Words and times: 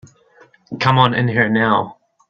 Come 0.79 0.97
on 0.97 1.13
in 1.13 1.27
here 1.27 1.47
now. 1.47 1.97